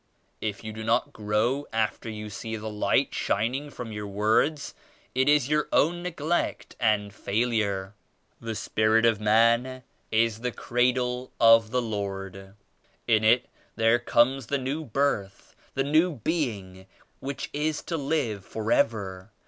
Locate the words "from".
3.69-3.91